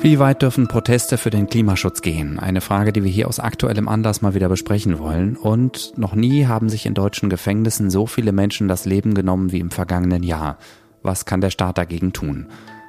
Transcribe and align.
Wie 0.00 0.18
weit 0.18 0.40
dürfen 0.40 0.68
Proteste 0.68 1.18
für 1.18 1.28
den 1.28 1.48
Klimaschutz 1.48 2.00
gehen? 2.00 2.38
Eine 2.38 2.62
Frage, 2.62 2.94
die 2.94 3.04
wir 3.04 3.10
hier 3.10 3.28
aus 3.28 3.38
aktuellem 3.38 3.88
Anlass 3.88 4.22
mal 4.22 4.32
wieder 4.32 4.48
besprechen 4.48 4.98
wollen. 4.98 5.36
Und 5.36 5.92
noch 5.98 6.14
nie 6.14 6.46
haben 6.46 6.70
sich 6.70 6.86
in 6.86 6.94
deutschen 6.94 7.28
Gefängnissen 7.28 7.90
so 7.90 8.06
viele 8.06 8.32
Menschen 8.32 8.68
das 8.68 8.86
Leben 8.86 9.12
genommen 9.12 9.52
wie 9.52 9.60
im 9.60 9.70
vergangenen 9.70 10.22
Jahr. 10.22 10.56
Was 11.02 11.26
kann 11.26 11.42
der 11.42 11.50
Staat 11.50 11.76
dagegen 11.76 12.14
tun? 12.14 12.46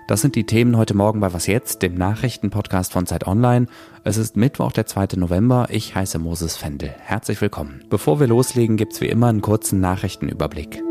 Das 0.07 0.21
sind 0.21 0.35
die 0.35 0.45
Themen 0.45 0.77
heute 0.77 0.95
Morgen 0.95 1.19
bei 1.19 1.33
Was 1.33 1.47
Jetzt, 1.47 1.81
dem 1.81 1.95
Nachrichtenpodcast 1.95 2.93
von 2.93 3.05
Zeit 3.05 3.27
Online. 3.27 3.65
Es 4.05 4.15
ist 4.15 4.37
Mittwoch, 4.37 4.71
der 4.71 4.85
2. 4.85 5.17
November. 5.17 5.67
Ich 5.71 5.93
heiße 5.93 6.19
Moses 6.19 6.55
Fendel. 6.55 6.95
Herzlich 6.99 7.41
willkommen. 7.41 7.83
Bevor 7.89 8.21
wir 8.21 8.27
loslegen, 8.27 8.77
gibt's 8.77 9.01
wie 9.01 9.09
immer 9.09 9.27
einen 9.27 9.41
kurzen 9.41 9.81
Nachrichtenüberblick. 9.81 10.81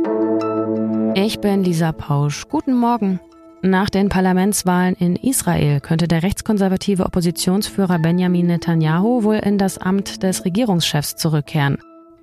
Ich 1.19 1.41
bin 1.41 1.65
Lisa 1.65 1.93
Pausch. 1.93 2.47
Guten 2.51 2.75
Morgen. 2.75 3.21
Nach 3.63 3.89
den 3.89 4.11
Parlamentswahlen 4.11 4.95
in 4.97 5.17
Israel 5.17 5.81
könnte 5.81 6.09
der 6.09 6.23
rechtskonservative 6.23 7.07
Oppositionsführer 7.07 7.99
Benjamin 7.99 8.49
Netanyahu 8.49 9.23
wohl 9.23 9.37
in 9.37 9.57
das 9.57 9.79
Amt 9.79 10.23
des 10.23 10.45
Regierungschefs 10.45 11.17
zurückkehren. 11.17 11.79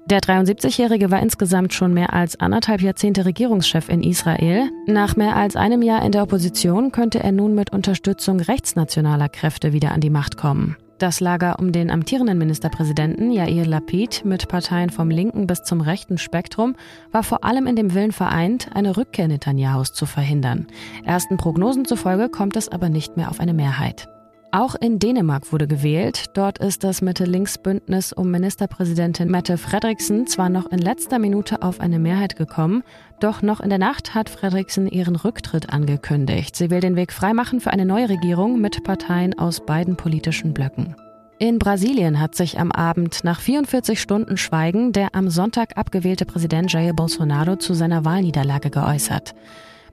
Der 0.05 0.19
73-Jährige 0.19 1.09
war 1.09 1.23
insgesamt 1.23 1.73
schon 1.73 1.95
mehr 1.95 2.13
als 2.13 2.39
anderthalb 2.39 2.81
Jahrzehnte 2.81 3.25
Regierungschef 3.25 3.89
in 3.89 4.03
Israel. 4.03 4.69
Nach 4.85 5.15
mehr 5.15 5.37
als 5.37 5.55
einem 5.55 5.81
Jahr 5.81 6.05
in 6.05 6.11
der 6.11 6.21
Opposition 6.21 6.91
könnte 6.91 7.19
er 7.19 7.31
nun 7.31 7.55
mit 7.55 7.73
Unterstützung 7.73 8.41
rechtsnationaler 8.41 9.27
Kräfte 9.27 9.73
wieder 9.73 9.91
an 9.91 10.01
die 10.01 10.11
Macht 10.11 10.37
kommen. 10.37 10.77
Das 11.03 11.19
Lager 11.19 11.59
um 11.59 11.73
den 11.73 11.91
amtierenden 11.91 12.37
Ministerpräsidenten 12.37 13.29
Yair 13.29 13.65
Lapid 13.65 14.23
mit 14.23 14.47
Parteien 14.47 14.89
vom 14.89 15.09
linken 15.09 15.47
bis 15.47 15.61
zum 15.63 15.81
rechten 15.81 16.17
Spektrum 16.17 16.77
war 17.11 17.23
vor 17.23 17.43
allem 17.43 17.67
in 17.67 17.75
dem 17.75 17.93
Willen 17.93 18.13
vereint, 18.13 18.69
eine 18.73 18.95
Rückkehr 18.95 19.27
Netanyahus 19.27 19.91
zu 19.91 20.05
verhindern. 20.05 20.65
Ersten 21.03 21.35
Prognosen 21.35 21.83
zufolge 21.83 22.29
kommt 22.29 22.55
es 22.55 22.69
aber 22.69 22.87
nicht 22.87 23.17
mehr 23.17 23.29
auf 23.29 23.41
eine 23.41 23.53
Mehrheit. 23.53 24.07
Auch 24.53 24.75
in 24.75 24.99
Dänemark 24.99 25.51
wurde 25.51 25.65
gewählt. 25.65 26.25
Dort 26.35 26.59
ist 26.59 26.83
das 26.83 27.01
Mitte-Links-Bündnis 27.01 28.13
um 28.13 28.29
Ministerpräsidentin 28.29 29.31
Mette 29.31 29.57
Frederiksen 29.57 30.27
zwar 30.27 30.49
noch 30.49 30.71
in 30.71 30.77
letzter 30.77 31.17
Minute 31.17 31.63
auf 31.63 31.79
eine 31.79 31.97
Mehrheit 31.97 32.35
gekommen, 32.35 32.83
doch 33.19 33.41
noch 33.41 33.61
in 33.61 33.69
der 33.69 33.79
Nacht 33.79 34.13
hat 34.13 34.29
Frederiksen 34.29 34.87
ihren 34.87 35.15
Rücktritt 35.15 35.73
angekündigt. 35.73 36.55
Sie 36.55 36.69
will 36.69 36.81
den 36.81 36.95
Weg 36.95 37.13
freimachen 37.13 37.61
für 37.61 37.71
eine 37.71 37.87
neue 37.87 38.09
Regierung 38.09 38.61
mit 38.61 38.83
Parteien 38.83 39.35
aus 39.39 39.65
beiden 39.65 39.95
politischen 39.95 40.53
Blöcken. 40.53 40.95
In 41.39 41.57
Brasilien 41.57 42.19
hat 42.19 42.35
sich 42.35 42.59
am 42.59 42.71
Abend 42.71 43.23
nach 43.23 43.41
44 43.41 43.99
Stunden 43.99 44.37
Schweigen 44.37 44.91
der 44.91 45.15
am 45.15 45.31
Sonntag 45.31 45.77
abgewählte 45.77 46.25
Präsident 46.25 46.71
Jair 46.71 46.93
Bolsonaro 46.93 47.55
zu 47.55 47.73
seiner 47.73 48.05
Wahlniederlage 48.05 48.69
geäußert. 48.69 49.33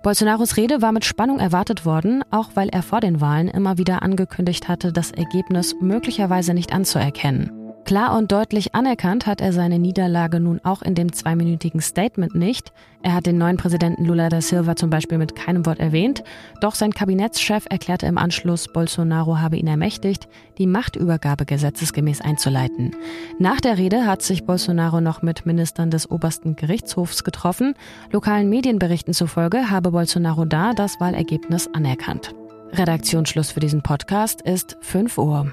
Bolsonaros 0.03 0.56
Rede 0.56 0.81
war 0.81 0.93
mit 0.93 1.05
Spannung 1.05 1.41
erwartet 1.41 1.84
worden, 1.84 2.25
auch 2.31 2.51
weil 2.55 2.70
er 2.70 2.83
vor 2.83 3.01
den 3.01 3.20
Wahlen 3.20 3.48
immer 3.48 3.77
wieder 3.77 4.03
angekündigt 4.03 4.67
hatte, 4.67 4.92
das 4.92 5.11
Ergebnis 5.11 5.77
möglicherweise 5.79 6.55
nicht 6.55 6.73
anzuerkennen. 6.73 7.59
Klar 7.91 8.16
und 8.16 8.30
deutlich 8.30 8.72
anerkannt 8.77 9.27
hat 9.27 9.41
er 9.41 9.52
seine 9.52 9.80
Niederlage 9.80 10.38
nun 10.38 10.60
auch 10.62 10.80
in 10.80 10.94
dem 10.94 11.12
zweiminütigen 11.12 11.80
Statement 11.80 12.36
nicht. 12.36 12.72
Er 13.02 13.14
hat 13.14 13.27
den 13.27 13.36
neuen 13.36 13.56
Präsidenten 13.56 14.05
Lula 14.05 14.28
da 14.28 14.41
Silva 14.41 14.77
zum 14.77 14.91
Beispiel 14.91 15.19
mit 15.19 15.34
keinem 15.34 15.66
Wort 15.66 15.80
erwähnt, 15.80 16.22
doch 16.61 16.77
sein 16.77 16.94
Kabinettschef 16.94 17.66
erklärte 17.68 18.06
im 18.06 18.16
Anschluss, 18.16 18.68
Bolsonaro 18.68 19.38
habe 19.38 19.56
ihn 19.56 19.66
ermächtigt, 19.66 20.28
die 20.58 20.68
Machtübergabe 20.68 21.46
gesetzesgemäß 21.46 22.20
einzuleiten. 22.20 22.94
Nach 23.41 23.61
der 23.61 23.77
Rede 23.77 24.06
hat 24.06 24.22
sich 24.22 24.46
Bolsonaro 24.46 25.00
noch 25.00 25.22
mit 25.22 25.44
Ministern 25.44 25.91
des 25.91 26.08
obersten 26.08 26.55
Gerichtshofs 26.55 27.24
getroffen. 27.24 27.74
Lokalen 28.12 28.48
Medienberichten 28.48 29.14
zufolge 29.14 29.68
habe 29.68 29.91
Bolsonaro 29.91 30.44
da 30.44 30.74
das 30.74 31.00
Wahlergebnis 31.00 31.68
anerkannt. 31.72 32.36
Redaktionsschluss 32.72 33.50
für 33.50 33.58
diesen 33.58 33.83
Podcast 33.83 34.42
ist 34.42 34.77
5 34.80 35.18
Uhr. 35.18 35.52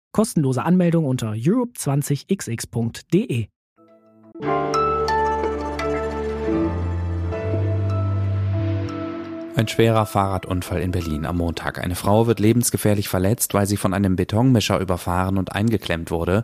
Kostenlose 0.13 0.63
Anmeldung 0.63 1.05
unter 1.05 1.31
europe20xx.de. 1.31 3.47
Ein 9.55 9.67
schwerer 9.69 10.05
Fahrradunfall 10.05 10.81
in 10.81 10.91
Berlin 10.91 11.25
am 11.25 11.37
Montag. 11.37 11.81
Eine 11.81 11.95
Frau 11.95 12.27
wird 12.27 12.41
lebensgefährlich 12.41 13.07
verletzt, 13.07 13.53
weil 13.53 13.67
sie 13.67 13.77
von 13.77 13.93
einem 13.93 14.17
Betonmischer 14.17 14.81
überfahren 14.81 15.37
und 15.37 15.53
eingeklemmt 15.53 16.11
wurde. 16.11 16.43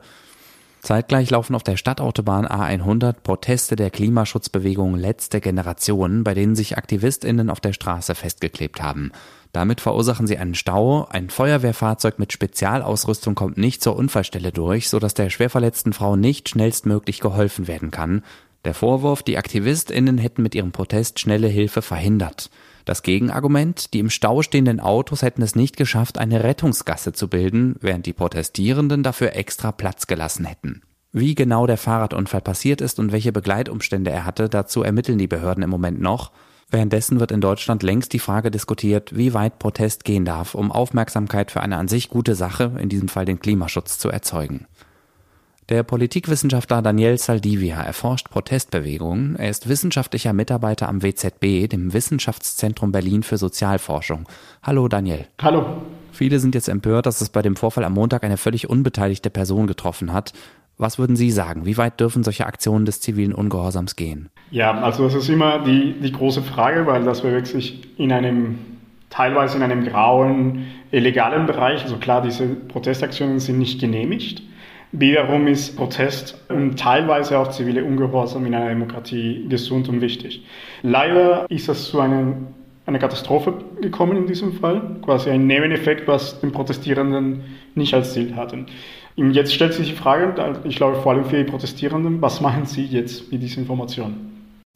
Zeitgleich 0.87 1.29
laufen 1.31 1.53
auf 1.53 1.63
der 1.63 1.75
Stadtautobahn 1.75 2.47
A100 2.47 3.15
Proteste 3.21 3.75
der 3.75 3.89
Klimaschutzbewegung 3.89 4.95
Letzte 4.95 5.41
Generation, 5.41 6.23
bei 6.23 6.33
denen 6.33 6.55
sich 6.55 6.77
AktivistInnen 6.77 7.49
auf 7.49 7.59
der 7.59 7.73
Straße 7.73 8.15
festgeklebt 8.15 8.81
haben. 8.81 9.11
Damit 9.51 9.81
verursachen 9.81 10.27
sie 10.27 10.37
einen 10.37 10.55
Stau. 10.55 11.05
Ein 11.09 11.29
Feuerwehrfahrzeug 11.29 12.19
mit 12.19 12.31
Spezialausrüstung 12.31 13.35
kommt 13.35 13.57
nicht 13.57 13.83
zur 13.83 13.97
Unfallstelle 13.97 14.53
durch, 14.53 14.87
sodass 14.87 15.13
der 15.13 15.29
schwerverletzten 15.29 15.91
Frau 15.91 16.15
nicht 16.15 16.47
schnellstmöglich 16.47 17.19
geholfen 17.19 17.67
werden 17.67 17.91
kann. 17.91 18.23
Der 18.63 18.73
Vorwurf, 18.73 19.23
die 19.23 19.37
AktivistInnen 19.37 20.17
hätten 20.17 20.41
mit 20.41 20.55
ihrem 20.55 20.71
Protest 20.71 21.19
schnelle 21.19 21.49
Hilfe 21.49 21.81
verhindert. 21.81 22.49
Das 22.87 23.03
Gegenargument, 23.03 23.93
die 23.93 23.99
im 23.99 24.09
Stau 24.09 24.41
stehenden 24.41 24.79
Autos 24.79 25.21
hätten 25.21 25.41
es 25.41 25.57
nicht 25.57 25.75
geschafft, 25.75 26.17
eine 26.17 26.45
Rettungsgasse 26.45 27.11
zu 27.11 27.27
bilden, 27.27 27.75
während 27.81 28.05
die 28.05 28.13
Protestierenden 28.13 29.03
dafür 29.03 29.35
extra 29.35 29.73
Platz 29.73 30.07
gelassen 30.07 30.45
hätten. 30.45 30.83
Wie 31.11 31.35
genau 31.35 31.67
der 31.67 31.75
Fahrradunfall 31.75 32.39
passiert 32.39 32.79
ist 32.79 32.97
und 32.97 33.11
welche 33.11 33.33
Begleitumstände 33.33 34.09
er 34.09 34.23
hatte, 34.23 34.47
dazu 34.47 34.83
ermitteln 34.83 35.17
die 35.17 35.27
Behörden 35.27 35.63
im 35.63 35.69
Moment 35.69 35.99
noch. 35.99 36.31
Währenddessen 36.69 37.19
wird 37.19 37.33
in 37.33 37.41
Deutschland 37.41 37.83
längst 37.83 38.13
die 38.13 38.19
Frage 38.19 38.51
diskutiert, 38.51 39.13
wie 39.13 39.33
weit 39.33 39.59
Protest 39.59 40.05
gehen 40.05 40.23
darf, 40.23 40.55
um 40.55 40.71
Aufmerksamkeit 40.71 41.51
für 41.51 41.59
eine 41.59 41.75
an 41.75 41.89
sich 41.89 42.07
gute 42.07 42.35
Sache, 42.35 42.71
in 42.79 42.87
diesem 42.87 43.09
Fall 43.09 43.25
den 43.25 43.41
Klimaschutz, 43.41 43.99
zu 43.99 44.07
erzeugen. 44.07 44.65
Der 45.69 45.83
Politikwissenschaftler 45.83 46.81
Daniel 46.81 47.17
Saldivia 47.17 47.81
erforscht 47.81 48.29
Protestbewegungen. 48.29 49.35
Er 49.35 49.49
ist 49.49 49.67
wissenschaftlicher 49.67 50.31
Mitarbeiter 50.31 50.87
am 50.87 51.03
WZB, 51.03 51.67
dem 51.67 51.91
Wissenschaftszentrum 51.91 52.93
Berlin 52.93 53.21
für 53.21 53.35
Sozialforschung. 53.35 54.29
Hallo 54.63 54.87
Daniel. 54.87 55.25
Hallo. 55.41 55.81
Viele 56.13 56.39
sind 56.39 56.55
jetzt 56.55 56.69
empört, 56.69 57.05
dass 57.05 57.19
es 57.19 57.27
bei 57.27 57.41
dem 57.41 57.57
Vorfall 57.57 57.83
am 57.83 57.95
Montag 57.95 58.23
eine 58.23 58.37
völlig 58.37 58.69
unbeteiligte 58.69 59.29
Person 59.29 59.67
getroffen 59.67 60.13
hat. 60.13 60.31
Was 60.77 60.99
würden 60.99 61.17
Sie 61.17 61.31
sagen? 61.31 61.65
Wie 61.65 61.75
weit 61.75 61.99
dürfen 61.99 62.23
solche 62.23 62.45
Aktionen 62.45 62.85
des 62.85 63.01
zivilen 63.01 63.33
Ungehorsams 63.33 63.97
gehen? 63.97 64.29
Ja, 64.51 64.71
also 64.79 65.03
das 65.03 65.15
ist 65.15 65.27
immer 65.27 65.65
die, 65.65 65.99
die 66.01 66.13
große 66.13 66.43
Frage, 66.43 66.85
weil 66.85 67.03
das 67.03 67.23
bewegt 67.23 67.47
sich 67.47 67.81
in 67.97 68.13
einem 68.13 68.59
teilweise 69.09 69.57
in 69.57 69.63
einem 69.63 69.83
grauen, 69.83 70.67
illegalen 70.91 71.45
Bereich. 71.45 71.83
Also 71.83 71.97
klar, 71.97 72.21
diese 72.21 72.47
Protestaktionen 72.47 73.41
sind 73.41 73.59
nicht 73.59 73.81
genehmigt. 73.81 74.43
Wiederum 74.91 75.47
ist 75.47 75.75
Protest 75.75 76.39
und 76.49 76.79
teilweise 76.79 77.37
auch 77.37 77.51
zivile 77.51 77.83
Ungehorsam 77.83 78.45
in 78.45 78.55
einer 78.55 78.69
Demokratie 78.69 79.45
gesund 79.49 79.89
und 79.89 80.01
wichtig. 80.01 80.43
Leider 80.81 81.45
ist 81.49 81.67
es 81.67 81.89
zu 81.89 81.99
einer 81.99 82.37
eine 82.87 82.99
Katastrophe 82.99 83.53
gekommen 83.81 84.15
in 84.15 84.27
diesem 84.27 84.53
Fall, 84.53 84.81
quasi 85.03 85.29
ein 85.29 85.45
Nebeneffekt, 85.45 86.07
was 86.07 86.39
den 86.39 86.53
Protestierenden 86.53 87.43
nicht 87.75 87.93
als 87.93 88.13
Ziel 88.13 88.35
hatten. 88.35 88.67
Jetzt 89.17 89.53
stellt 89.53 89.73
sich 89.73 89.89
die 89.89 89.95
Frage, 89.95 90.61
ich 90.63 90.77
glaube 90.77 91.01
vor 91.01 91.11
allem 91.11 91.25
für 91.25 91.37
die 91.37 91.49
Protestierenden, 91.49 92.21
was 92.21 92.39
machen 92.39 92.65
sie 92.65 92.85
jetzt 92.85 93.29
mit 93.29 93.41
dieser 93.41 93.59
Information? 93.59 94.31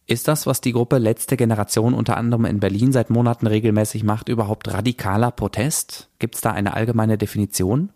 Ist 0.07 0.27
das, 0.27 0.45
was 0.45 0.59
die 0.59 0.73
Gruppe 0.73 0.97
Letzte 0.97 1.37
Generation 1.37 1.93
unter 1.93 2.17
anderem 2.17 2.43
in 2.45 2.59
Berlin 2.59 2.91
seit 2.91 3.09
Monaten 3.09 3.47
regelmäßig 3.47 4.03
macht, 4.03 4.27
überhaupt 4.27 4.73
radikaler 4.73 5.31
Protest? 5.31 6.09
Gibt 6.19 6.35
es 6.35 6.41
da 6.41 6.51
eine 6.51 6.73
allgemeine 6.73 7.17
Definition? 7.17 7.91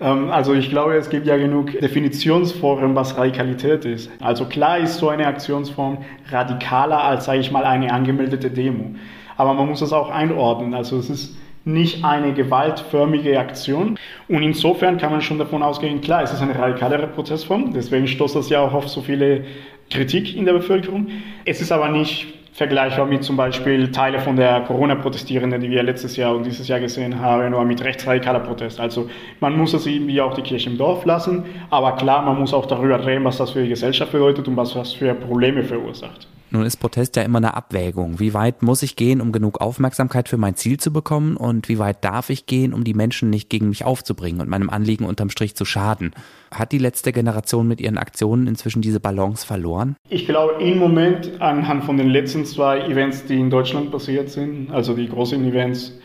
Ähm, 0.00 0.30
also 0.30 0.54
ich 0.54 0.70
glaube, 0.70 0.94
es 0.96 1.10
gibt 1.10 1.26
ja 1.26 1.36
genug 1.36 1.78
Definitionsformen, 1.78 2.94
was 2.94 3.16
Radikalität 3.16 3.84
ist. 3.84 4.10
Also 4.20 4.46
klar 4.46 4.78
ist 4.78 4.98
so 4.98 5.08
eine 5.08 5.26
Aktionsform 5.26 5.98
radikaler 6.30 7.02
als, 7.02 7.26
sage 7.26 7.40
ich 7.40 7.50
mal, 7.50 7.64
eine 7.64 7.92
angemeldete 7.92 8.50
Demo. 8.50 8.94
Aber 9.36 9.54
man 9.54 9.68
muss 9.68 9.80
das 9.80 9.92
auch 9.92 10.10
einordnen. 10.10 10.74
Also 10.74 10.98
es 10.98 11.10
ist 11.10 11.36
nicht 11.64 12.04
eine 12.04 12.32
gewaltförmige 12.32 13.38
Aktion. 13.38 13.98
Und 14.28 14.42
insofern 14.42 14.96
kann 14.96 15.12
man 15.12 15.20
schon 15.20 15.38
davon 15.38 15.62
ausgehen, 15.62 16.00
klar, 16.00 16.22
es 16.22 16.32
ist 16.32 16.40
eine 16.40 16.58
radikalere 16.58 17.06
Prozessform, 17.06 17.72
deswegen 17.72 18.06
stoßt 18.06 18.36
das 18.36 18.48
ja 18.48 18.60
auch 18.60 18.72
auf 18.72 18.88
so 18.88 19.02
viele 19.02 19.44
Kritik 19.90 20.36
in 20.36 20.46
der 20.46 20.54
Bevölkerung. 20.54 21.08
Es 21.44 21.60
ist 21.60 21.72
aber 21.72 21.88
nicht 21.88 22.39
vergleichbar 22.52 23.06
mit 23.06 23.24
zum 23.24 23.36
Beispiel 23.36 23.90
Teile 23.90 24.18
von 24.18 24.36
der 24.36 24.60
Corona-Protestierenden, 24.62 25.60
die 25.60 25.70
wir 25.70 25.82
letztes 25.82 26.16
Jahr 26.16 26.34
und 26.34 26.44
dieses 26.44 26.68
Jahr 26.68 26.80
gesehen 26.80 27.20
haben, 27.20 27.54
oder 27.54 27.64
mit 27.64 27.82
rechtsradikaler 27.82 28.40
Protest. 28.40 28.80
Also 28.80 29.08
man 29.40 29.56
muss 29.56 29.72
es 29.74 29.86
irgendwie 29.86 30.20
auch 30.20 30.34
die 30.34 30.42
Kirche 30.42 30.70
im 30.70 30.78
Dorf 30.78 31.04
lassen, 31.04 31.44
aber 31.70 31.92
klar, 31.92 32.22
man 32.22 32.38
muss 32.38 32.52
auch 32.52 32.66
darüber 32.66 33.04
reden, 33.04 33.24
was 33.24 33.38
das 33.38 33.50
für 33.50 33.62
die 33.62 33.68
Gesellschaft 33.68 34.12
bedeutet 34.12 34.48
und 34.48 34.56
was 34.56 34.74
das 34.74 34.92
für 34.92 35.14
Probleme 35.14 35.62
verursacht. 35.62 36.26
Nun 36.52 36.64
ist 36.64 36.78
Protest 36.78 37.14
ja 37.14 37.22
immer 37.22 37.38
eine 37.38 37.54
Abwägung. 37.54 38.18
Wie 38.18 38.34
weit 38.34 38.62
muss 38.62 38.82
ich 38.82 38.96
gehen, 38.96 39.20
um 39.20 39.30
genug 39.30 39.60
Aufmerksamkeit 39.60 40.28
für 40.28 40.36
mein 40.36 40.56
Ziel 40.56 40.78
zu 40.78 40.92
bekommen 40.92 41.36
und 41.36 41.68
wie 41.68 41.78
weit 41.78 42.04
darf 42.04 42.28
ich 42.28 42.46
gehen, 42.46 42.72
um 42.72 42.82
die 42.82 42.94
Menschen 42.94 43.30
nicht 43.30 43.48
gegen 43.48 43.68
mich 43.68 43.84
aufzubringen 43.84 44.40
und 44.40 44.48
meinem 44.48 44.68
Anliegen 44.68 45.04
unterm 45.04 45.30
Strich 45.30 45.54
zu 45.54 45.64
schaden? 45.64 46.12
Hat 46.50 46.72
die 46.72 46.78
letzte 46.78 47.12
Generation 47.12 47.68
mit 47.68 47.80
ihren 47.80 47.98
Aktionen 47.98 48.48
inzwischen 48.48 48.82
diese 48.82 48.98
Balance 48.98 49.46
verloren? 49.46 49.94
Ich 50.08 50.26
glaube 50.26 50.60
im 50.60 50.78
Moment 50.78 51.40
anhand 51.40 51.84
von 51.84 51.96
den 51.96 52.08
letzten 52.08 52.44
zwei 52.44 52.80
Events, 52.80 53.26
die 53.26 53.38
in 53.38 53.50
Deutschland 53.50 53.92
passiert 53.92 54.28
sind, 54.28 54.72
also 54.72 54.94
die 54.94 55.08
großen 55.08 55.44
Events, 55.44 55.96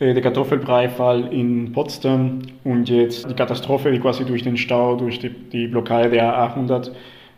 äh, 0.00 0.14
der 0.14 0.22
Kartoffelbreifall 0.22 1.32
in 1.32 1.70
Potsdam 1.72 2.40
und 2.64 2.88
jetzt 2.88 3.30
die 3.30 3.34
Katastrophe, 3.34 3.92
die 3.92 4.00
quasi 4.00 4.24
durch 4.24 4.42
den 4.42 4.56
Stau, 4.56 4.96
durch 4.96 5.20
die, 5.20 5.30
die 5.30 5.68
Blockade 5.68 6.10
der 6.10 6.34
A100 6.34 6.90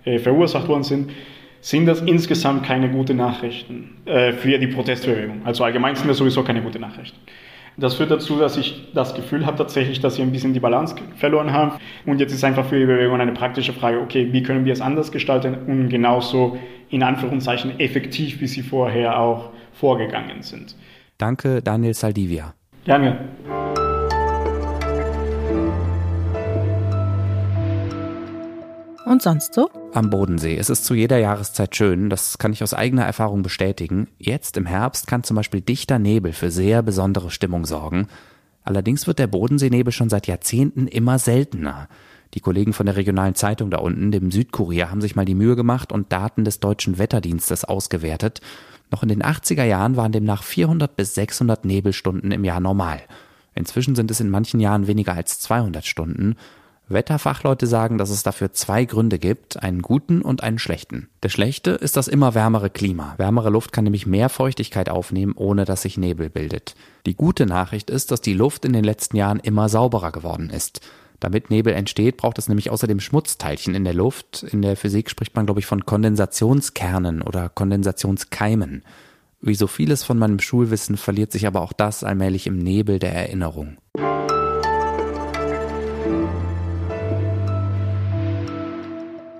äh, 0.06 0.18
verursacht 0.18 0.66
worden 0.68 0.82
sind, 0.82 1.10
sind 1.64 1.86
das 1.86 2.02
insgesamt 2.02 2.66
keine 2.66 2.90
guten 2.90 3.16
Nachrichten 3.16 3.96
äh, 4.04 4.34
für 4.34 4.58
die 4.58 4.66
Protestbewegung. 4.66 5.40
Also 5.46 5.64
allgemein 5.64 5.96
sind 5.96 6.08
das 6.08 6.18
sowieso 6.18 6.42
keine 6.42 6.60
guten 6.60 6.82
Nachrichten. 6.82 7.16
Das 7.78 7.94
führt 7.94 8.10
dazu, 8.10 8.38
dass 8.38 8.58
ich 8.58 8.92
das 8.92 9.14
Gefühl 9.14 9.46
habe 9.46 9.56
tatsächlich, 9.56 9.98
dass 9.98 10.16
sie 10.16 10.22
ein 10.22 10.30
bisschen 10.30 10.52
die 10.52 10.60
Balance 10.60 10.94
verloren 11.16 11.52
haben. 11.52 11.72
Und 12.04 12.20
jetzt 12.20 12.34
ist 12.34 12.44
einfach 12.44 12.66
für 12.66 12.78
die 12.78 12.84
Bewegung 12.84 13.18
eine 13.18 13.32
praktische 13.32 13.72
Frage, 13.72 13.98
okay, 13.98 14.28
wie 14.30 14.42
können 14.42 14.66
wir 14.66 14.74
es 14.74 14.82
anders 14.82 15.10
gestalten 15.10 15.56
und 15.66 15.88
genauso 15.88 16.58
in 16.90 17.02
Anführungszeichen 17.02 17.80
effektiv, 17.80 18.42
wie 18.42 18.46
sie 18.46 18.62
vorher 18.62 19.18
auch 19.18 19.48
vorgegangen 19.72 20.42
sind. 20.42 20.76
Danke, 21.16 21.62
Daniel 21.62 21.94
Saldivia. 21.94 22.52
Gerne. 22.84 23.20
Und 29.04 29.20
sonst 29.20 29.52
so? 29.52 29.70
Am 29.92 30.08
Bodensee. 30.08 30.56
Es 30.56 30.70
ist 30.70 30.84
zu 30.84 30.94
jeder 30.94 31.18
Jahreszeit 31.18 31.76
schön, 31.76 32.08
das 32.08 32.38
kann 32.38 32.52
ich 32.52 32.62
aus 32.62 32.72
eigener 32.72 33.04
Erfahrung 33.04 33.42
bestätigen. 33.42 34.08
Jetzt 34.18 34.56
im 34.56 34.66
Herbst 34.66 35.06
kann 35.06 35.22
zum 35.22 35.36
Beispiel 35.36 35.60
dichter 35.60 35.98
Nebel 35.98 36.32
für 36.32 36.50
sehr 36.50 36.82
besondere 36.82 37.30
Stimmung 37.30 37.66
sorgen. 37.66 38.08
Allerdings 38.64 39.06
wird 39.06 39.18
der 39.18 39.26
Bodenseenebel 39.26 39.92
schon 39.92 40.08
seit 40.08 40.26
Jahrzehnten 40.26 40.86
immer 40.86 41.18
seltener. 41.18 41.88
Die 42.32 42.40
Kollegen 42.40 42.72
von 42.72 42.86
der 42.86 42.96
regionalen 42.96 43.34
Zeitung 43.34 43.70
da 43.70 43.78
unten, 43.78 44.10
dem 44.10 44.30
Südkurier, 44.30 44.90
haben 44.90 45.02
sich 45.02 45.14
mal 45.14 45.26
die 45.26 45.34
Mühe 45.34 45.54
gemacht 45.54 45.92
und 45.92 46.10
Daten 46.10 46.44
des 46.44 46.60
deutschen 46.60 46.96
Wetterdienstes 46.98 47.64
ausgewertet. 47.64 48.40
Noch 48.90 49.02
in 49.02 49.10
den 49.10 49.22
80er 49.22 49.64
Jahren 49.64 49.96
waren 49.96 50.12
demnach 50.12 50.42
400 50.42 50.96
bis 50.96 51.14
600 51.14 51.64
Nebelstunden 51.66 52.32
im 52.32 52.42
Jahr 52.42 52.60
normal. 52.60 53.00
Inzwischen 53.54 53.94
sind 53.94 54.10
es 54.10 54.20
in 54.20 54.30
manchen 54.30 54.60
Jahren 54.60 54.86
weniger 54.86 55.12
als 55.12 55.38
200 55.40 55.84
Stunden. 55.84 56.36
Wetterfachleute 56.88 57.66
sagen, 57.66 57.96
dass 57.98 58.10
es 58.10 58.22
dafür 58.22 58.52
zwei 58.52 58.84
Gründe 58.84 59.18
gibt, 59.18 59.62
einen 59.62 59.80
guten 59.80 60.20
und 60.20 60.42
einen 60.42 60.58
schlechten. 60.58 61.08
Der 61.22 61.30
schlechte 61.30 61.70
ist 61.70 61.96
das 61.96 62.08
immer 62.08 62.34
wärmere 62.34 62.68
Klima. 62.70 63.14
Wärmere 63.16 63.50
Luft 63.50 63.72
kann 63.72 63.84
nämlich 63.84 64.06
mehr 64.06 64.28
Feuchtigkeit 64.28 64.88
aufnehmen, 64.88 65.32
ohne 65.34 65.64
dass 65.64 65.82
sich 65.82 65.96
Nebel 65.96 66.28
bildet. 66.28 66.74
Die 67.06 67.16
gute 67.16 67.46
Nachricht 67.46 67.90
ist, 67.90 68.10
dass 68.10 68.20
die 68.20 68.34
Luft 68.34 68.64
in 68.64 68.72
den 68.72 68.84
letzten 68.84 69.16
Jahren 69.16 69.40
immer 69.40 69.68
sauberer 69.68 70.12
geworden 70.12 70.50
ist. 70.50 70.80
Damit 71.20 71.48
Nebel 71.48 71.72
entsteht, 71.72 72.18
braucht 72.18 72.38
es 72.38 72.48
nämlich 72.48 72.70
außerdem 72.70 73.00
Schmutzteilchen 73.00 73.74
in 73.74 73.84
der 73.84 73.94
Luft. 73.94 74.42
In 74.42 74.60
der 74.60 74.76
Physik 74.76 75.08
spricht 75.08 75.34
man, 75.34 75.46
glaube 75.46 75.60
ich, 75.60 75.66
von 75.66 75.86
Kondensationskernen 75.86 77.22
oder 77.22 77.48
Kondensationskeimen. 77.48 78.82
Wie 79.40 79.54
so 79.54 79.66
vieles 79.66 80.02
von 80.02 80.18
meinem 80.18 80.38
Schulwissen 80.38 80.96
verliert 80.98 81.32
sich 81.32 81.46
aber 81.46 81.62
auch 81.62 81.72
das 81.72 82.04
allmählich 82.04 82.46
im 82.46 82.58
Nebel 82.58 82.98
der 82.98 83.14
Erinnerung. 83.14 83.78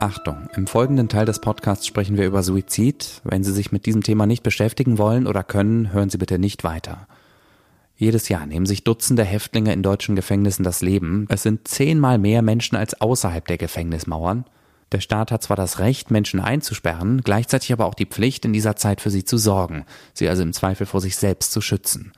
Achtung, 0.05 0.51
im 0.55 0.67
folgenden 0.67 1.09
Teil 1.09 1.25
des 1.25 1.39
Podcasts 1.39 1.87
sprechen 1.87 2.19
wir 2.19 2.27
über 2.27 2.43
Suizid. 2.43 3.23
Wenn 3.25 3.43
Sie 3.43 3.53
sich 3.53 3.73
mit 3.73 3.87
diesem 3.87 4.03
Thema 4.03 4.27
nicht 4.27 4.43
beschäftigen 4.43 4.99
wollen 4.99 5.27
oder 5.27 5.43
können, 5.43 5.95
hören 5.95 6.11
Sie 6.11 6.19
bitte 6.19 6.39
nicht 6.39 6.63
weiter. 6.63 7.09
Jedes 7.97 8.29
Jahr 8.29 8.45
nehmen 8.45 8.67
sich 8.67 8.85
Dutzende 8.85 9.25
Häftlinge 9.25 9.73
in 9.73 9.83
deutschen 9.83 10.15
Gefängnissen 10.15 10.63
das 10.63 10.83
Leben. 10.83 11.25
Es 11.31 11.43
sind 11.43 11.67
zehnmal 11.67 12.19
mehr 12.19 12.43
Menschen 12.43 12.77
als 12.77 13.01
außerhalb 13.01 13.47
der 13.49 13.57
Gefängnismauern. 13.57 14.45
Der 14.93 15.01
Staat 15.01 15.33
hat 15.33 15.43
zwar 15.43 15.57
das 15.57 15.79
Recht, 15.79 16.11
Menschen 16.11 16.39
einzusperren, 16.39 17.23
gleichzeitig 17.23 17.73
aber 17.73 17.87
auch 17.87 17.95
die 17.95 18.05
Pflicht, 18.05 18.45
in 18.45 18.53
dieser 18.53 18.77
Zeit 18.77 19.01
für 19.01 19.11
sie 19.11 19.25
zu 19.25 19.39
sorgen, 19.39 19.87
sie 20.13 20.29
also 20.29 20.43
im 20.43 20.53
Zweifel 20.53 20.85
vor 20.85 21.01
sich 21.01 21.17
selbst 21.17 21.51
zu 21.51 21.63
schützen. 21.63 22.13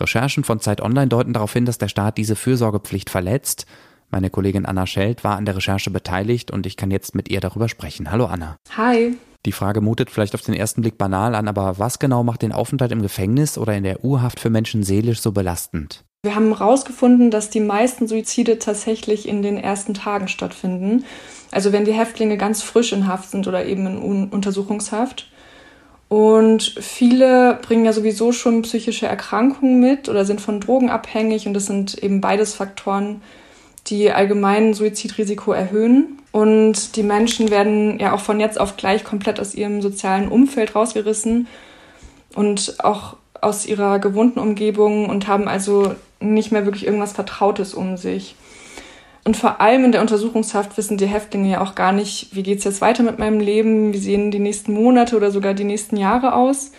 Recherchen 0.00 0.42
von 0.42 0.58
Zeit 0.58 0.80
Online 0.80 1.06
deuten 1.06 1.34
darauf 1.34 1.52
hin, 1.52 1.66
dass 1.66 1.78
der 1.78 1.88
Staat 1.88 2.18
diese 2.18 2.34
Fürsorgepflicht 2.34 3.10
verletzt 3.10 3.66
meine 4.10 4.30
Kollegin 4.30 4.66
Anna 4.66 4.86
Scheld 4.86 5.24
war 5.24 5.36
an 5.36 5.44
der 5.44 5.56
Recherche 5.56 5.90
beteiligt 5.90 6.50
und 6.50 6.66
ich 6.66 6.76
kann 6.76 6.90
jetzt 6.90 7.14
mit 7.14 7.28
ihr 7.28 7.40
darüber 7.40 7.68
sprechen. 7.68 8.10
Hallo 8.10 8.26
Anna. 8.26 8.56
Hi. 8.76 9.16
Die 9.46 9.52
Frage 9.52 9.80
mutet 9.80 10.10
vielleicht 10.10 10.34
auf 10.34 10.42
den 10.42 10.54
ersten 10.54 10.82
Blick 10.82 10.98
banal 10.98 11.34
an, 11.34 11.48
aber 11.48 11.78
was 11.78 11.98
genau 11.98 12.24
macht 12.24 12.42
den 12.42 12.52
Aufenthalt 12.52 12.92
im 12.92 13.02
Gefängnis 13.02 13.56
oder 13.56 13.74
in 13.76 13.84
der 13.84 14.04
U-Haft 14.04 14.40
für 14.40 14.50
Menschen 14.50 14.82
seelisch 14.82 15.20
so 15.20 15.32
belastend? 15.32 16.04
Wir 16.24 16.34
haben 16.34 16.48
herausgefunden, 16.48 17.30
dass 17.30 17.48
die 17.48 17.60
meisten 17.60 18.08
Suizide 18.08 18.58
tatsächlich 18.58 19.28
in 19.28 19.42
den 19.42 19.56
ersten 19.56 19.94
Tagen 19.94 20.26
stattfinden. 20.26 21.04
Also 21.52 21.72
wenn 21.72 21.84
die 21.84 21.92
Häftlinge 21.92 22.36
ganz 22.36 22.62
frisch 22.62 22.92
in 22.92 23.06
Haft 23.06 23.30
sind 23.30 23.46
oder 23.46 23.64
eben 23.64 23.86
in 23.86 24.28
Untersuchungshaft. 24.28 25.30
Und 26.08 26.62
viele 26.80 27.60
bringen 27.62 27.84
ja 27.84 27.92
sowieso 27.92 28.32
schon 28.32 28.62
psychische 28.62 29.06
Erkrankungen 29.06 29.78
mit 29.78 30.08
oder 30.08 30.24
sind 30.24 30.40
von 30.40 30.60
Drogen 30.60 30.90
abhängig. 30.90 31.46
Und 31.46 31.54
das 31.54 31.66
sind 31.66 31.96
eben 32.02 32.20
beides 32.20 32.54
Faktoren, 32.54 33.22
die 33.90 34.10
allgemein 34.10 34.74
Suizidrisiko 34.74 35.52
erhöhen. 35.52 36.18
Und 36.32 36.96
die 36.96 37.02
Menschen 37.02 37.50
werden 37.50 37.98
ja 37.98 38.12
auch 38.12 38.20
von 38.20 38.40
jetzt 38.40 38.60
auf 38.60 38.76
gleich 38.76 39.04
komplett 39.04 39.40
aus 39.40 39.54
ihrem 39.54 39.80
sozialen 39.80 40.28
Umfeld 40.28 40.74
rausgerissen 40.74 41.48
und 42.34 42.76
auch 42.84 43.16
aus 43.40 43.66
ihrer 43.66 43.98
gewohnten 43.98 44.38
Umgebung 44.38 45.08
und 45.08 45.28
haben 45.28 45.48
also 45.48 45.94
nicht 46.20 46.52
mehr 46.52 46.64
wirklich 46.64 46.84
irgendwas 46.86 47.12
Vertrautes 47.12 47.74
um 47.74 47.96
sich. 47.96 48.34
Und 49.24 49.36
vor 49.36 49.60
allem 49.60 49.84
in 49.84 49.92
der 49.92 50.00
Untersuchungshaft 50.00 50.76
wissen 50.76 50.96
die 50.96 51.06
Häftlinge 51.06 51.50
ja 51.50 51.60
auch 51.60 51.74
gar 51.74 51.92
nicht, 51.92 52.34
wie 52.34 52.42
geht 52.42 52.58
es 52.58 52.64
jetzt 52.64 52.80
weiter 52.80 53.02
mit 53.02 53.18
meinem 53.18 53.40
Leben, 53.40 53.92
wie 53.92 53.98
sehen 53.98 54.30
die 54.30 54.38
nächsten 54.38 54.72
Monate 54.72 55.16
oder 55.16 55.30
sogar 55.30 55.54
die 55.54 55.64
nächsten 55.64 55.96
Jahre 55.96 56.34
aus. 56.34 56.72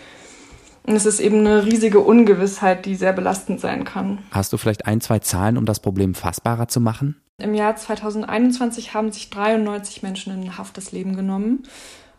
Und 0.82 0.94
es 0.94 1.06
ist 1.06 1.20
eben 1.20 1.40
eine 1.40 1.64
riesige 1.66 2.00
Ungewissheit, 2.00 2.86
die 2.86 2.96
sehr 2.96 3.12
belastend 3.12 3.60
sein 3.60 3.84
kann. 3.84 4.18
Hast 4.30 4.52
du 4.52 4.56
vielleicht 4.56 4.86
ein, 4.86 5.00
zwei 5.00 5.18
Zahlen, 5.18 5.56
um 5.56 5.66
das 5.66 5.80
Problem 5.80 6.14
fassbarer 6.14 6.68
zu 6.68 6.80
machen? 6.80 7.20
Im 7.38 7.54
Jahr 7.54 7.76
2021 7.76 8.94
haben 8.94 9.12
sich 9.12 9.30
93 9.30 10.02
Menschen 10.02 10.32
in 10.32 10.58
Haft 10.58 10.76
das 10.76 10.92
Leben 10.92 11.16
genommen. 11.16 11.62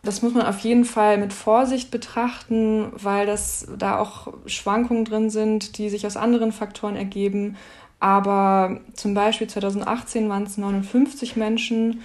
Das 0.04 0.20
muss 0.20 0.34
man 0.34 0.46
auf 0.46 0.58
jeden 0.60 0.84
Fall 0.84 1.16
mit 1.16 1.32
Vorsicht 1.32 1.92
betrachten, 1.92 2.90
weil 2.96 3.24
das 3.24 3.68
da 3.78 3.98
auch 3.98 4.32
Schwankungen 4.46 5.04
drin 5.04 5.30
sind, 5.30 5.78
die 5.78 5.90
sich 5.90 6.06
aus 6.06 6.16
anderen 6.16 6.50
Faktoren 6.50 6.96
ergeben. 6.96 7.56
Aber 8.00 8.80
zum 8.94 9.14
Beispiel 9.14 9.46
2018 9.46 10.28
waren 10.28 10.42
es 10.42 10.58
59 10.58 11.36
Menschen, 11.36 12.00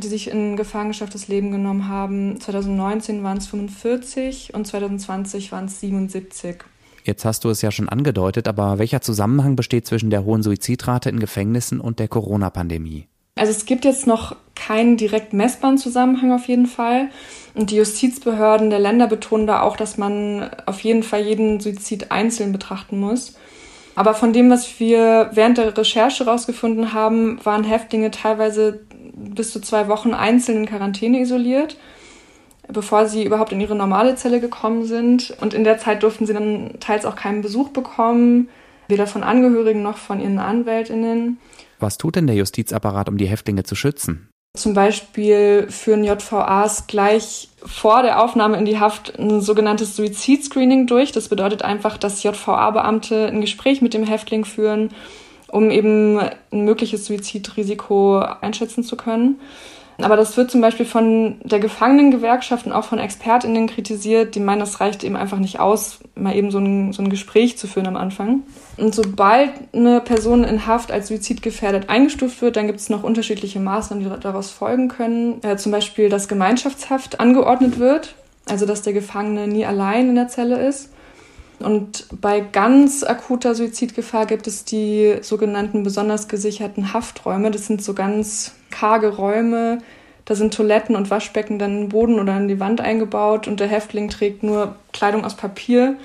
die 0.00 0.08
sich 0.08 0.28
in 0.28 0.56
Gefangenschaft 0.56 1.14
das 1.14 1.28
Leben 1.28 1.50
genommen 1.50 1.88
haben. 1.88 2.40
2019 2.40 3.22
waren 3.22 3.38
es 3.38 3.46
45 3.46 4.54
und 4.54 4.66
2020 4.66 5.52
waren 5.52 5.66
es 5.66 5.80
77. 5.80 6.56
Jetzt 7.04 7.24
hast 7.24 7.44
du 7.44 7.50
es 7.50 7.60
ja 7.60 7.70
schon 7.70 7.88
angedeutet, 7.88 8.48
aber 8.48 8.78
welcher 8.78 9.02
Zusammenhang 9.02 9.56
besteht 9.56 9.86
zwischen 9.86 10.10
der 10.10 10.24
hohen 10.24 10.42
Suizidrate 10.42 11.10
in 11.10 11.20
Gefängnissen 11.20 11.80
und 11.80 11.98
der 11.98 12.08
Corona-Pandemie? 12.08 13.06
Also 13.36 13.50
es 13.50 13.66
gibt 13.66 13.84
jetzt 13.84 14.06
noch 14.06 14.36
keinen 14.54 14.96
direkt 14.96 15.32
messbaren 15.32 15.76
Zusammenhang 15.76 16.32
auf 16.32 16.46
jeden 16.48 16.66
Fall. 16.66 17.10
Und 17.54 17.70
die 17.70 17.76
Justizbehörden 17.76 18.70
der 18.70 18.78
Länder 18.78 19.06
betonen 19.06 19.46
da 19.46 19.62
auch, 19.62 19.76
dass 19.76 19.98
man 19.98 20.50
auf 20.66 20.80
jeden 20.80 21.02
Fall 21.02 21.22
jeden 21.22 21.60
Suizid 21.60 22.10
einzeln 22.10 22.52
betrachten 22.52 22.98
muss. 22.98 23.34
Aber 23.96 24.14
von 24.14 24.32
dem, 24.32 24.50
was 24.50 24.80
wir 24.80 25.30
während 25.34 25.58
der 25.58 25.76
Recherche 25.76 26.24
herausgefunden 26.24 26.92
haben, 26.92 27.38
waren 27.44 27.64
Häftlinge 27.64 28.10
teilweise 28.10 28.80
bis 29.14 29.52
zu 29.52 29.60
zwei 29.60 29.88
Wochen 29.88 30.14
einzeln 30.14 30.58
in 30.58 30.66
Quarantäne 30.66 31.20
isoliert, 31.20 31.76
bevor 32.68 33.06
sie 33.06 33.24
überhaupt 33.24 33.52
in 33.52 33.60
ihre 33.60 33.74
normale 33.74 34.16
Zelle 34.16 34.40
gekommen 34.40 34.84
sind. 34.84 35.34
Und 35.40 35.54
in 35.54 35.64
der 35.64 35.78
Zeit 35.78 36.02
durften 36.02 36.26
sie 36.26 36.32
dann 36.32 36.74
teils 36.80 37.04
auch 37.04 37.16
keinen 37.16 37.42
Besuch 37.42 37.70
bekommen, 37.70 38.48
weder 38.88 39.06
von 39.06 39.22
Angehörigen 39.22 39.82
noch 39.82 39.96
von 39.96 40.20
ihren 40.20 40.38
Anwältinnen. 40.38 41.38
Was 41.78 41.98
tut 41.98 42.16
denn 42.16 42.26
der 42.26 42.36
Justizapparat, 42.36 43.08
um 43.08 43.16
die 43.16 43.26
Häftlinge 43.26 43.64
zu 43.64 43.74
schützen? 43.74 44.28
Zum 44.56 44.72
Beispiel 44.72 45.66
führen 45.68 46.04
JVAs 46.04 46.86
gleich 46.86 47.48
vor 47.66 48.02
der 48.02 48.22
Aufnahme 48.22 48.56
in 48.56 48.64
die 48.64 48.78
Haft 48.78 49.18
ein 49.18 49.40
sogenanntes 49.40 49.96
Suizidscreening 49.96 50.86
durch. 50.86 51.10
Das 51.10 51.28
bedeutet 51.28 51.62
einfach, 51.62 51.98
dass 51.98 52.22
JVA-Beamte 52.22 53.26
ein 53.26 53.40
Gespräch 53.40 53.82
mit 53.82 53.94
dem 53.94 54.04
Häftling 54.04 54.44
führen 54.44 54.90
um 55.54 55.70
eben 55.70 56.18
ein 56.18 56.64
mögliches 56.64 57.06
Suizidrisiko 57.06 58.18
einschätzen 58.18 58.82
zu 58.82 58.96
können. 58.96 59.38
Aber 59.98 60.16
das 60.16 60.36
wird 60.36 60.50
zum 60.50 60.60
Beispiel 60.60 60.84
von 60.84 61.36
der 61.44 61.60
Gefangenengewerkschaft 61.60 62.66
und 62.66 62.72
auch 62.72 62.82
von 62.82 62.98
ExpertInnen 62.98 63.68
kritisiert, 63.68 64.34
die 64.34 64.40
meinen, 64.40 64.58
das 64.58 64.80
reicht 64.80 65.04
eben 65.04 65.14
einfach 65.14 65.38
nicht 65.38 65.60
aus, 65.60 66.00
mal 66.16 66.34
eben 66.34 66.50
so 66.50 66.58
ein, 66.58 66.92
so 66.92 67.00
ein 67.00 67.08
Gespräch 67.08 67.56
zu 67.56 67.68
führen 67.68 67.86
am 67.86 67.94
Anfang. 67.94 68.42
Und 68.76 68.92
sobald 68.92 69.50
eine 69.72 70.00
Person 70.00 70.42
in 70.42 70.66
Haft 70.66 70.90
als 70.90 71.06
suizidgefährdet 71.06 71.88
eingestuft 71.88 72.42
wird, 72.42 72.56
dann 72.56 72.66
gibt 72.66 72.80
es 72.80 72.90
noch 72.90 73.04
unterschiedliche 73.04 73.60
Maßnahmen, 73.60 74.02
die 74.02 74.20
daraus 74.20 74.50
folgen 74.50 74.88
können. 74.88 75.40
Ja, 75.44 75.56
zum 75.56 75.70
Beispiel, 75.70 76.08
dass 76.08 76.26
Gemeinschaftshaft 76.26 77.20
angeordnet 77.20 77.78
wird, 77.78 78.16
also 78.48 78.66
dass 78.66 78.82
der 78.82 78.92
Gefangene 78.92 79.46
nie 79.46 79.64
allein 79.64 80.08
in 80.08 80.16
der 80.16 80.26
Zelle 80.26 80.58
ist. 80.66 80.90
Und 81.60 82.06
bei 82.20 82.40
ganz 82.40 83.04
akuter 83.04 83.54
Suizidgefahr 83.54 84.26
gibt 84.26 84.46
es 84.46 84.64
die 84.64 85.16
sogenannten 85.22 85.82
besonders 85.82 86.28
gesicherten 86.28 86.92
Hafträume. 86.92 87.50
Das 87.50 87.66
sind 87.66 87.82
so 87.82 87.94
ganz 87.94 88.54
karge 88.70 89.08
Räume. 89.16 89.78
Da 90.24 90.34
sind 90.34 90.54
Toiletten 90.54 90.96
und 90.96 91.10
Waschbecken 91.10 91.58
dann 91.58 91.82
im 91.82 91.88
Boden 91.90 92.18
oder 92.18 92.36
in 92.36 92.48
die 92.48 92.60
Wand 92.60 92.80
eingebaut 92.80 93.46
und 93.46 93.60
der 93.60 93.68
Häftling 93.68 94.08
trägt 94.08 94.42
nur 94.42 94.76
Kleidung 94.92 95.24
aus 95.24 95.36
Papier. 95.36 95.96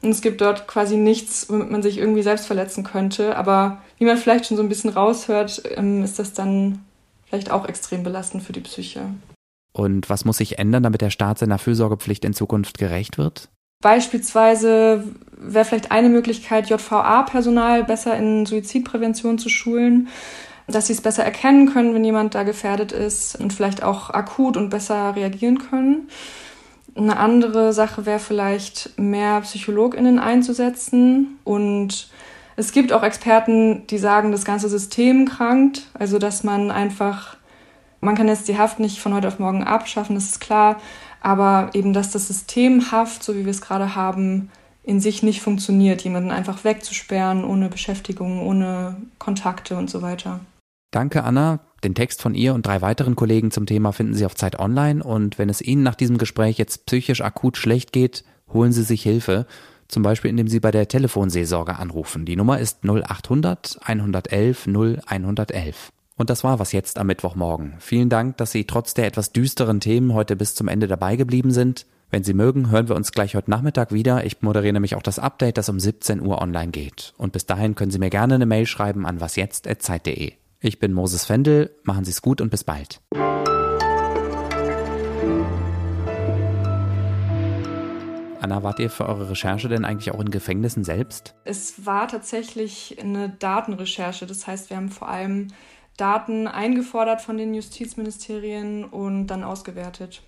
Und 0.00 0.10
es 0.10 0.20
gibt 0.20 0.40
dort 0.40 0.68
quasi 0.68 0.96
nichts, 0.96 1.50
womit 1.50 1.70
man 1.70 1.82
sich 1.82 1.98
irgendwie 1.98 2.22
selbst 2.22 2.46
verletzen 2.46 2.84
könnte. 2.84 3.36
Aber 3.36 3.82
wie 3.98 4.04
man 4.04 4.16
vielleicht 4.16 4.46
schon 4.46 4.56
so 4.56 4.62
ein 4.62 4.68
bisschen 4.68 4.90
raushört, 4.90 5.62
ähm, 5.76 6.04
ist 6.04 6.18
das 6.18 6.32
dann 6.32 6.84
vielleicht 7.26 7.50
auch 7.50 7.68
extrem 7.68 8.04
belastend 8.04 8.42
für 8.42 8.52
die 8.52 8.60
Psyche. 8.60 9.02
Und 9.72 10.08
was 10.08 10.24
muss 10.24 10.38
sich 10.38 10.58
ändern, 10.58 10.82
damit 10.82 11.02
der 11.02 11.10
Staat 11.10 11.38
seiner 11.38 11.58
Fürsorgepflicht 11.58 12.24
in 12.24 12.32
Zukunft 12.32 12.78
gerecht 12.78 13.18
wird? 13.18 13.48
Beispielsweise 13.80 15.04
wäre 15.36 15.64
vielleicht 15.64 15.92
eine 15.92 16.08
Möglichkeit, 16.08 16.68
JVA-Personal 16.68 17.84
besser 17.84 18.16
in 18.16 18.44
Suizidprävention 18.44 19.38
zu 19.38 19.48
schulen, 19.48 20.08
dass 20.66 20.88
sie 20.88 20.94
es 20.94 21.00
besser 21.00 21.24
erkennen 21.24 21.72
können, 21.72 21.94
wenn 21.94 22.04
jemand 22.04 22.34
da 22.34 22.42
gefährdet 22.42 22.90
ist 22.90 23.40
und 23.40 23.52
vielleicht 23.52 23.82
auch 23.84 24.10
akut 24.10 24.56
und 24.56 24.68
besser 24.68 25.14
reagieren 25.14 25.58
können. 25.58 26.08
Eine 26.96 27.18
andere 27.18 27.72
Sache 27.72 28.04
wäre 28.04 28.18
vielleicht, 28.18 28.98
mehr 28.98 29.40
PsychologInnen 29.40 30.18
einzusetzen. 30.18 31.38
Und 31.44 32.08
es 32.56 32.72
gibt 32.72 32.92
auch 32.92 33.04
Experten, 33.04 33.86
die 33.86 33.98
sagen, 33.98 34.32
das 34.32 34.44
ganze 34.44 34.68
System 34.68 35.28
krankt. 35.28 35.86
Also, 35.94 36.18
dass 36.18 36.42
man 36.42 36.72
einfach, 36.72 37.36
man 38.00 38.16
kann 38.16 38.26
jetzt 38.26 38.48
die 38.48 38.58
Haft 38.58 38.80
nicht 38.80 38.98
von 38.98 39.14
heute 39.14 39.28
auf 39.28 39.38
morgen 39.38 39.62
abschaffen, 39.62 40.16
das 40.16 40.24
ist 40.24 40.40
klar 40.40 40.80
aber 41.20 41.70
eben, 41.74 41.92
dass 41.92 42.10
das 42.10 42.28
System 42.28 42.90
Haft, 42.90 43.22
so 43.22 43.34
wie 43.34 43.44
wir 43.44 43.50
es 43.50 43.60
gerade 43.60 43.94
haben, 43.94 44.50
in 44.82 45.00
sich 45.00 45.22
nicht 45.22 45.42
funktioniert, 45.42 46.02
jemanden 46.02 46.30
einfach 46.30 46.64
wegzusperren, 46.64 47.44
ohne 47.44 47.68
Beschäftigung, 47.68 48.40
ohne 48.40 48.96
Kontakte 49.18 49.76
und 49.76 49.90
so 49.90 50.00
weiter. 50.00 50.40
Danke, 50.90 51.24
Anna. 51.24 51.60
Den 51.84 51.94
Text 51.94 52.22
von 52.22 52.34
ihr 52.34 52.54
und 52.54 52.66
drei 52.66 52.80
weiteren 52.80 53.14
Kollegen 53.14 53.50
zum 53.50 53.66
Thema 53.66 53.92
finden 53.92 54.14
Sie 54.14 54.26
auf 54.26 54.34
Zeit 54.34 54.58
Online. 54.58 55.04
Und 55.04 55.38
wenn 55.38 55.48
es 55.48 55.60
Ihnen 55.60 55.82
nach 55.82 55.94
diesem 55.94 56.18
Gespräch 56.18 56.58
jetzt 56.58 56.86
psychisch 56.86 57.20
akut 57.20 57.56
schlecht 57.56 57.92
geht, 57.92 58.24
holen 58.52 58.72
Sie 58.72 58.82
sich 58.82 59.02
Hilfe. 59.02 59.46
Zum 59.86 60.02
Beispiel, 60.02 60.30
indem 60.30 60.48
Sie 60.48 60.60
bei 60.60 60.70
der 60.70 60.88
Telefonseelsorge 60.88 61.76
anrufen. 61.78 62.24
Die 62.24 62.36
Nummer 62.36 62.58
ist 62.58 62.84
0800 62.84 63.78
111 63.82 64.66
0111. 64.66 65.92
Und 66.18 66.30
das 66.30 66.42
war 66.42 66.58
was 66.58 66.72
jetzt 66.72 66.98
am 66.98 67.06
Mittwochmorgen. 67.06 67.76
Vielen 67.78 68.08
Dank, 68.08 68.36
dass 68.38 68.50
Sie 68.50 68.64
trotz 68.64 68.92
der 68.92 69.06
etwas 69.06 69.32
düsteren 69.32 69.78
Themen 69.78 70.12
heute 70.14 70.34
bis 70.34 70.56
zum 70.56 70.66
Ende 70.66 70.88
dabei 70.88 71.14
geblieben 71.14 71.52
sind. 71.52 71.86
Wenn 72.10 72.24
Sie 72.24 72.34
mögen, 72.34 72.70
hören 72.70 72.88
wir 72.88 72.96
uns 72.96 73.12
gleich 73.12 73.36
heute 73.36 73.50
Nachmittag 73.50 73.92
wieder. 73.92 74.24
Ich 74.24 74.42
moderiere 74.42 74.72
nämlich 74.72 74.96
auch 74.96 75.02
das 75.02 75.20
Update, 75.20 75.58
das 75.58 75.68
um 75.68 75.78
17 75.78 76.20
Uhr 76.20 76.42
online 76.42 76.72
geht. 76.72 77.14
Und 77.18 77.32
bis 77.32 77.46
dahin 77.46 77.76
können 77.76 77.92
Sie 77.92 78.00
mir 78.00 78.10
gerne 78.10 78.34
eine 78.34 78.46
Mail 78.46 78.66
schreiben 78.66 79.06
an 79.06 79.20
wasjetzt.zeit.de. 79.20 80.32
Ich 80.60 80.80
bin 80.80 80.92
Moses 80.92 81.24
Fendel, 81.24 81.70
machen 81.84 82.04
Sie 82.04 82.10
es 82.10 82.20
gut 82.20 82.40
und 82.40 82.50
bis 82.50 82.64
bald. 82.64 83.00
Anna, 88.40 88.62
wart 88.62 88.80
ihr 88.80 88.90
für 88.90 89.06
eure 89.06 89.30
Recherche 89.30 89.68
denn 89.68 89.84
eigentlich 89.84 90.12
auch 90.12 90.20
in 90.20 90.30
Gefängnissen 90.30 90.82
selbst? 90.82 91.34
Es 91.44 91.86
war 91.86 92.08
tatsächlich 92.08 92.96
eine 93.00 93.28
Datenrecherche. 93.28 94.26
Das 94.26 94.46
heißt, 94.46 94.70
wir 94.70 94.78
haben 94.78 94.88
vor 94.88 95.08
allem 95.08 95.48
Daten 95.98 96.46
eingefordert 96.46 97.20
von 97.20 97.36
den 97.36 97.52
Justizministerien 97.52 98.84
und 98.84 99.26
dann 99.26 99.44
ausgewertet. 99.44 100.22